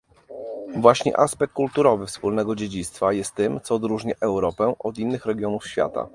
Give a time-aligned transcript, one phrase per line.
[0.75, 6.07] Właśnie aspekt kulturowy wspólnego dziedzictwa jest tym, co odróżnia Europę od innych regionów świata